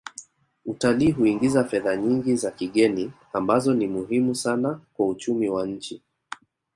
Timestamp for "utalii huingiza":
0.65-1.63